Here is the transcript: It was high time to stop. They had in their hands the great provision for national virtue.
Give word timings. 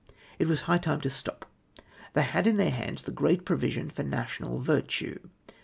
It 0.39 0.47
was 0.47 0.61
high 0.61 0.79
time 0.79 0.99
to 1.01 1.11
stop. 1.11 1.45
They 2.13 2.23
had 2.23 2.47
in 2.47 2.57
their 2.57 2.71
hands 2.71 3.03
the 3.03 3.11
great 3.11 3.45
provision 3.45 3.87
for 3.87 4.01
national 4.01 4.57
virtue. 4.57 5.19